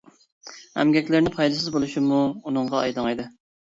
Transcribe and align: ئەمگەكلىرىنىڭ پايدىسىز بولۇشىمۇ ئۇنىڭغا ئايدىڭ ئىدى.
ئەمگەكلىرىنىڭ 0.83 1.35
پايدىسىز 1.37 1.69
بولۇشىمۇ 1.75 2.23
ئۇنىڭغا 2.31 2.81
ئايدىڭ 2.85 3.11
ئىدى. 3.13 3.29